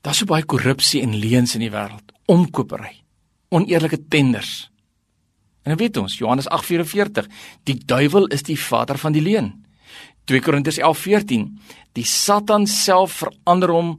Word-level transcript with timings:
Daar's 0.00 0.22
so 0.22 0.28
baie 0.28 0.44
korrupsie 0.48 1.02
en 1.04 1.18
leuns 1.20 1.54
in 1.54 1.64
die 1.64 1.72
wêreld, 1.72 2.14
omkopery, 2.30 3.02
oneerlike 3.52 3.98
tenders. 4.08 4.70
En 5.62 5.74
dan 5.74 5.80
weet 5.80 5.96
ons, 6.00 6.16
Johannes 6.18 6.48
8:44, 6.48 7.28
die 7.68 7.76
duiwel 7.84 8.26
is 8.26 8.42
die 8.42 8.58
vader 8.58 8.98
van 8.98 9.12
die 9.12 9.22
leuen. 9.22 9.66
2 10.24 10.40
Korintiërs 10.40 10.78
11:14, 10.78 11.58
die 11.92 12.04
Satan 12.04 12.66
self 12.66 13.12
verander 13.12 13.68
hom 13.68 13.98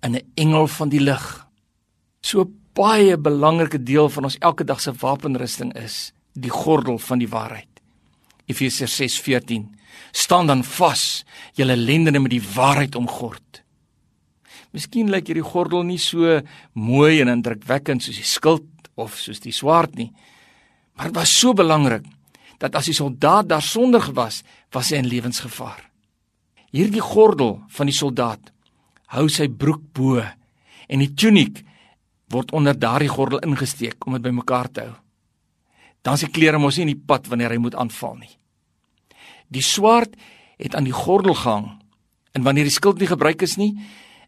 in 0.00 0.14
'n 0.14 0.32
engel 0.34 0.66
van 0.66 0.88
die 0.88 1.00
lig. 1.00 1.46
So 2.20 2.50
baie 2.74 3.18
belangrike 3.18 3.82
deel 3.82 4.08
van 4.08 4.24
ons 4.24 4.38
elke 4.38 4.64
dag 4.64 4.80
se 4.80 4.92
wapenrusting 4.92 5.74
is 5.74 6.12
die 6.32 6.50
gordel 6.50 6.98
van 6.98 7.18
die 7.18 7.28
waarheid. 7.28 7.68
Efesiërs 8.46 8.94
6:14 8.96 9.74
staan 10.12 10.46
dan 10.46 10.64
vas, 10.64 11.24
julle 11.54 11.76
lendene 11.76 12.18
met 12.18 12.30
die 12.30 12.42
waarheid 12.54 12.94
omgord. 12.94 13.62
Miskien 14.72 15.10
lyk 15.10 15.30
hierdie 15.30 15.46
gordel 15.46 15.84
nie 15.86 15.98
so 16.00 16.40
mooi 16.74 17.20
en 17.22 17.32
indrukwekkend 17.32 18.04
soos 18.04 18.18
die 18.20 18.26
skild 18.26 18.90
of 19.00 19.18
soos 19.18 19.40
die 19.42 19.54
swaard 19.54 19.96
nie. 19.98 20.10
Maar 20.96 21.10
dit 21.10 21.20
was 21.20 21.32
so 21.32 21.54
belangrik 21.56 22.04
dat 22.60 22.76
as 22.76 22.90
die 22.90 22.96
soldaat 22.96 23.48
daar 23.48 23.64
sonder 23.64 24.02
gewas, 24.04 24.42
was 24.72 24.90
hy 24.92 25.00
in 25.00 25.08
lewensgevaar. 25.08 25.80
Hierdie 26.70 27.02
gordel 27.02 27.56
van 27.72 27.88
die 27.88 27.96
soldaat 27.96 28.52
hou 29.16 29.26
sy 29.32 29.48
broek 29.48 29.82
bo 29.96 30.20
en 30.20 31.02
die 31.02 31.10
tuniek 31.16 31.62
word 32.30 32.52
onder 32.54 32.76
daardie 32.78 33.10
gordel 33.10 33.42
ingesteek 33.46 34.06
om 34.06 34.14
dit 34.18 34.26
bymekaar 34.28 34.68
te 34.70 34.84
hou. 34.86 34.98
Dan 36.06 36.20
sy 36.20 36.30
klere 36.32 36.60
mos 36.60 36.78
nie 36.78 36.86
in 36.86 36.92
die 36.94 37.06
pad 37.08 37.26
wanneer 37.28 37.56
hy 37.56 37.58
moet 37.60 37.76
aanval 37.78 38.20
nie. 38.20 38.30
Die 39.50 39.64
swaard 39.64 40.14
het 40.60 40.76
aan 40.76 40.86
die 40.86 40.94
gordel 40.94 41.34
gehang 41.34 41.72
en 42.36 42.46
wanneer 42.46 42.68
die 42.68 42.76
skild 42.76 43.00
nie 43.00 43.10
gebruik 43.10 43.42
is 43.42 43.56
nie, 43.58 43.72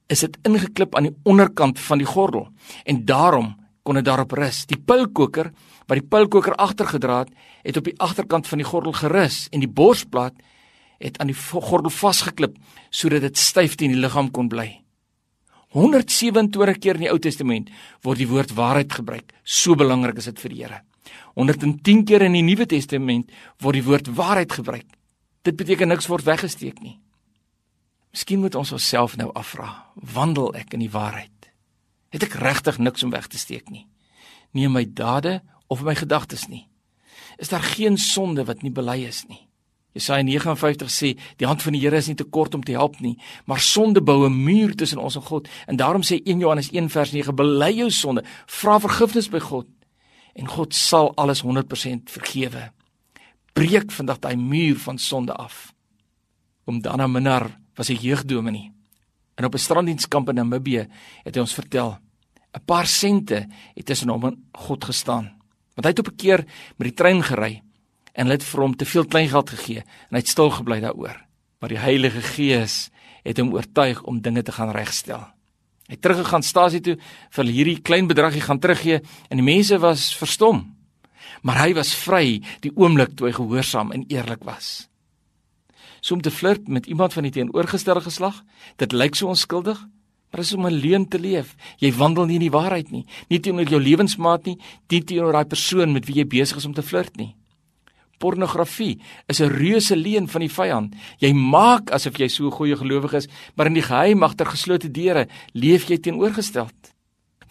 is 0.06 0.24
dit 0.24 0.38
ingeklip 0.46 0.96
aan 0.96 1.08
die 1.08 1.16
onderkant 1.28 1.80
van 1.80 1.98
die 2.02 2.08
gordel 2.08 2.48
en 2.84 3.04
daarom 3.04 3.54
kon 3.82 3.98
dit 3.98 4.06
daarop 4.06 4.32
rus. 4.38 4.64
Die 4.70 4.78
pylkoker 4.78 5.50
wat 5.86 5.98
die 5.98 6.06
pylkoker 6.06 6.54
agtergedra 6.62 7.24
het, 7.24 7.32
het 7.62 7.76
op 7.76 7.88
die 7.88 7.98
agterkant 8.00 8.46
van 8.48 8.62
die 8.62 8.66
gordel 8.66 8.94
gerus 8.96 9.46
en 9.50 9.62
die 9.62 9.70
borsplaat 9.70 10.36
het 11.02 11.18
aan 11.18 11.32
die 11.32 11.36
gordel 11.36 11.90
vasgeklip 11.90 12.56
sodat 12.90 13.26
dit 13.26 13.38
styf 13.38 13.74
teen 13.76 13.94
die 13.94 14.00
liggaam 14.00 14.30
kon 14.30 14.48
bly. 14.52 14.82
127 15.72 16.78
keer 16.84 16.98
in 17.00 17.06
die 17.06 17.10
Ou 17.10 17.18
Testament 17.22 17.70
word 18.04 18.20
die 18.20 18.28
woord 18.28 18.52
waarheid 18.54 18.92
gebruik. 18.92 19.32
So 19.42 19.74
belangrik 19.78 20.20
is 20.20 20.28
dit 20.28 20.42
vir 20.42 20.52
die 20.52 20.64
Here. 20.64 20.82
110 21.34 22.04
keer 22.04 22.26
in 22.26 22.36
die 22.36 22.44
Nuwe 22.44 22.66
Testament 22.68 23.32
word 23.64 23.80
die 23.80 23.86
woord 23.86 24.10
waarheid 24.12 24.52
gebruik. 24.52 24.86
Dit 25.42 25.56
beteken 25.56 25.88
niks 25.88 26.10
word 26.12 26.26
weggesteek 26.28 26.82
nie. 26.84 26.98
Miskien 28.12 28.42
moet 28.44 28.54
ons 28.54 28.72
onsself 28.72 29.16
nou 29.16 29.30
afvra, 29.32 29.70
wandel 29.94 30.52
ek 30.60 30.74
in 30.76 30.82
die 30.84 30.92
waarheid? 30.92 31.48
Het 32.12 32.26
ek 32.26 32.36
regtig 32.42 32.76
niks 32.78 33.04
om 33.06 33.12
weg 33.14 33.30
te 33.32 33.40
steek 33.40 33.70
nie? 33.72 33.86
Nie 34.52 34.66
in 34.68 34.74
my 34.74 34.84
dade 34.84 35.38
of 35.72 35.80
in 35.80 35.88
my 35.88 35.94
gedagtes 35.96 36.44
nie. 36.52 36.66
Is 37.40 37.48
daar 37.48 37.64
geen 37.64 37.96
sonde 37.96 38.44
wat 38.44 38.60
nie 38.60 38.72
bely 38.72 38.98
is 39.08 39.22
nie? 39.30 39.40
Jesaja 39.96 40.24
59 40.24 40.92
sê, 40.92 41.14
die 41.40 41.48
hand 41.48 41.64
van 41.64 41.72
die 41.72 41.80
Here 41.80 41.96
is 41.96 42.08
nie 42.08 42.16
te 42.16 42.24
kort 42.24 42.54
om 42.56 42.62
te 42.64 42.76
help 42.76 42.98
nie, 43.00 43.16
maar 43.48 43.60
sonde 43.60 44.00
bou 44.00 44.28
'n 44.28 44.44
muur 44.44 44.76
tussen 44.76 44.98
ons 44.98 45.16
en 45.16 45.22
God. 45.22 45.48
En 45.66 45.76
daarom 45.76 46.02
sê 46.02 46.20
1 46.24 46.38
Johannes 46.40 46.70
1 46.72 46.88
vers 46.88 47.12
9, 47.12 47.34
bely 47.34 47.72
jou 47.76 47.90
sonde, 47.90 48.24
vra 48.46 48.78
vergifnis 48.80 49.28
by 49.28 49.38
God 49.38 49.66
en 50.34 50.48
God 50.48 50.74
sal 50.74 51.12
alles 51.16 51.42
100% 51.42 52.10
vergewe. 52.10 52.72
Breek 53.52 53.90
vandag 53.90 54.18
daai 54.18 54.36
muur 54.36 54.78
van 54.78 54.98
sonde 54.98 55.32
af. 55.32 55.74
Om 56.64 56.80
dan 56.80 56.96
na 56.96 57.06
Minar 57.06 57.61
was 57.74 57.88
'n 57.88 58.00
jeugdominee. 58.00 58.72
En 59.34 59.44
op 59.44 59.54
'n 59.54 59.58
stranddienskamp 59.58 60.28
in 60.28 60.34
Namibië 60.34 60.88
het 61.22 61.34
hy 61.34 61.40
ons 61.40 61.54
vertel, 61.54 61.98
'n 62.52 62.64
paar 62.64 62.86
sente 62.86 63.48
het 63.74 63.86
tussen 63.86 64.08
hom 64.08 64.24
en 64.24 64.44
God 64.52 64.84
gestaan. 64.84 65.24
Want 65.74 65.84
hy 65.84 65.88
het 65.88 65.98
op 65.98 66.08
'n 66.08 66.16
keer 66.16 66.44
met 66.76 66.88
die 66.88 66.94
trein 66.94 67.22
gery 67.22 67.62
en 68.12 68.26
hulle 68.26 68.32
het 68.32 68.44
vir 68.44 68.60
hom 68.60 68.76
te 68.76 68.84
veel 68.84 69.04
kleingeld 69.04 69.50
gegee 69.50 69.78
en 69.78 70.10
hy 70.10 70.18
het 70.18 70.28
stil 70.28 70.50
gebly 70.50 70.80
daaroor. 70.80 71.26
Maar 71.58 71.68
die 71.68 71.78
Heilige 71.78 72.20
Gees 72.20 72.90
het 73.22 73.38
hom 73.38 73.52
oortuig 73.52 74.02
om 74.02 74.20
dinge 74.20 74.42
te 74.42 74.52
gaan 74.52 74.70
regstel. 74.70 75.26
Hy 75.86 75.94
het 75.94 76.00
teruggegaan 76.00 76.42
stasie 76.42 76.80
toe 76.80 76.98
vir 77.30 77.44
hierdie 77.44 77.80
klein 77.80 78.06
bedragie 78.06 78.40
gaan 78.40 78.58
teruggee 78.58 79.00
en 79.28 79.36
die 79.36 79.54
mense 79.54 79.78
was 79.78 80.16
verstom. 80.16 80.76
Maar 81.42 81.58
hy 81.58 81.74
was 81.74 81.94
vry 81.94 82.42
die 82.60 82.72
oomblik 82.74 83.16
toe 83.16 83.26
hy 83.26 83.32
gehoorsaam 83.32 83.92
en 83.92 84.04
eerlik 84.08 84.44
was 84.44 84.91
so 86.02 86.14
om 86.14 86.20
te 86.20 86.30
flirt 86.30 86.68
met 86.68 86.86
iemand 86.86 87.12
van 87.14 87.22
die 87.28 87.32
teenoorgestelde 87.32 88.02
geslag. 88.02 88.42
Dit 88.76 88.92
lyk 88.92 89.14
so 89.14 89.30
onskuldig, 89.30 89.78
maar 89.78 90.40
dit 90.40 90.48
is 90.48 90.54
om 90.54 90.66
'n 90.66 90.80
leuen 90.82 91.08
te 91.08 91.18
leef. 91.18 91.54
Jy 91.78 91.92
wandel 91.94 92.26
nie 92.26 92.34
in 92.34 92.50
die 92.50 92.58
waarheid 92.58 92.90
nie, 92.90 93.06
nie 93.28 93.40
teenoor 93.40 93.68
jou 93.68 93.80
lewensmaat 93.80 94.44
nie, 94.44 94.58
nie 94.88 95.04
teenoor 95.04 95.32
daai 95.32 95.44
persoon 95.44 95.92
met 95.92 96.06
wie 96.06 96.14
jy 96.14 96.26
besig 96.26 96.56
is 96.56 96.64
om 96.64 96.74
te 96.74 96.82
flirt 96.82 97.16
nie. 97.16 97.36
Pornografie 98.18 99.00
is 99.26 99.40
'n 99.40 99.50
reuse 99.50 99.96
leuen 99.96 100.28
van 100.28 100.40
die 100.40 100.50
vyand. 100.50 100.94
Jy 101.18 101.32
maak 101.32 101.90
asof 101.90 102.18
jy 102.18 102.28
so 102.28 102.46
'n 102.46 102.50
goeie 102.50 102.76
gelowige 102.76 103.16
is, 103.16 103.28
maar 103.54 103.66
in 103.66 103.74
die 103.74 103.82
geheim 103.82 104.22
agter 104.22 104.46
geslote 104.46 104.90
deure 104.90 105.28
leef 105.52 105.88
jy 105.88 105.98
teenoorgesteld. 105.98 106.92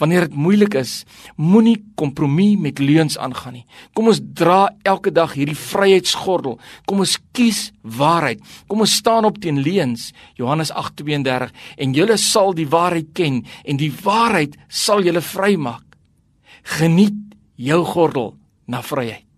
Wanneer 0.01 0.25
dit 0.25 0.37
moeilik 0.37 0.73
is, 0.79 1.03
moenie 1.37 1.77
kompromie 1.99 2.55
met 2.57 2.81
leuns 2.81 3.19
aangaan 3.21 3.59
nie. 3.59 3.65
Kom 3.93 4.09
ons 4.09 4.21
dra 4.37 4.71
elke 4.87 5.13
dag 5.13 5.35
hierdie 5.37 5.57
vryheidsgordel. 5.57 6.57
Kom 6.89 7.03
ons 7.05 7.19
kies 7.37 7.67
waarheid. 7.85 8.41
Kom 8.65 8.81
ons 8.81 8.97
staan 8.97 9.29
op 9.29 9.37
teen 9.43 9.61
leuns. 9.61 10.09
Johannes 10.41 10.73
8:32 10.73 11.53
en 11.77 11.93
julle 11.93 12.17
sal 12.17 12.53
die 12.57 12.67
waarheid 12.67 13.13
ken 13.13 13.43
en 13.63 13.77
die 13.77 13.93
waarheid 14.03 14.57
sal 14.67 15.05
julle 15.05 15.21
vrymaak. 15.21 15.85
Geniet 16.63 17.37
jou 17.55 17.83
gordel 17.85 18.33
na 18.65 18.81
vryheid. 18.81 19.30